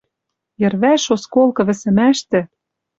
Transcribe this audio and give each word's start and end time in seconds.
Йӹрвӓш 0.61 1.03
осколкы 1.15 1.61
вӹсӹмӓштӹ 1.67 2.39